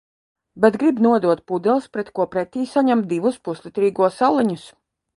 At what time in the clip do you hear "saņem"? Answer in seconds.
2.75-3.07